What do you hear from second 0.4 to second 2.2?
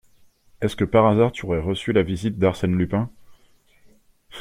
Est-ce que par hasard tu aurais reçu la